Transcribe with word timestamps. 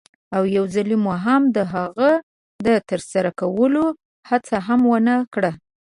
او 0.35 0.43
یوځلې 0.57 0.95
مو 1.03 1.13
هم 1.25 1.41
د 1.55 1.57
هغه 1.73 2.09
د 2.65 2.67
ترسره 2.89 3.31
کولو 3.39 3.83
هڅه 4.29 4.55
هم 4.67 4.81
ونه 4.91 5.15
کړه. 5.33 5.51